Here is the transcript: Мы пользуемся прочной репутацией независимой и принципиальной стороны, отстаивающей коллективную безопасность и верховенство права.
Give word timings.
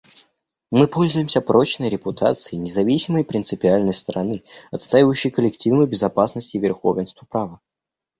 Мы 0.71 0.87
пользуемся 0.87 1.41
прочной 1.41 1.87
репутацией 1.87 2.59
независимой 2.59 3.21
и 3.21 3.23
принципиальной 3.23 3.93
стороны, 3.93 4.43
отстаивающей 4.71 5.29
коллективную 5.29 5.85
безопасность 5.85 6.55
и 6.55 6.59
верховенство 6.59 7.27
права. 7.27 7.61